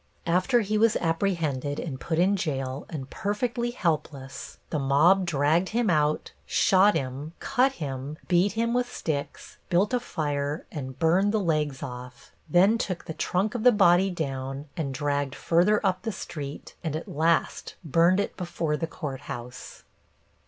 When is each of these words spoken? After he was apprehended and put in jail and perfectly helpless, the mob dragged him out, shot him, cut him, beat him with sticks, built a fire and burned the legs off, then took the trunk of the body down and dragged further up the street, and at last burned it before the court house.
After 0.25 0.61
he 0.61 0.79
was 0.79 0.95
apprehended 0.95 1.79
and 1.79 1.99
put 1.99 2.17
in 2.17 2.35
jail 2.35 2.87
and 2.89 3.07
perfectly 3.11 3.69
helpless, 3.69 4.57
the 4.71 4.79
mob 4.79 5.27
dragged 5.27 5.69
him 5.69 5.91
out, 5.91 6.31
shot 6.47 6.95
him, 6.95 7.33
cut 7.39 7.73
him, 7.73 8.17
beat 8.27 8.53
him 8.53 8.73
with 8.73 8.91
sticks, 8.91 9.59
built 9.69 9.93
a 9.93 9.99
fire 9.99 10.65
and 10.71 10.97
burned 10.97 11.31
the 11.31 11.39
legs 11.39 11.83
off, 11.83 12.31
then 12.49 12.79
took 12.79 13.05
the 13.05 13.13
trunk 13.13 13.53
of 13.53 13.61
the 13.61 13.71
body 13.71 14.09
down 14.09 14.65
and 14.75 14.91
dragged 14.91 15.35
further 15.35 15.79
up 15.85 16.01
the 16.01 16.11
street, 16.11 16.73
and 16.83 16.95
at 16.95 17.07
last 17.07 17.75
burned 17.83 18.19
it 18.19 18.35
before 18.35 18.75
the 18.75 18.87
court 18.87 19.21
house. 19.29 19.83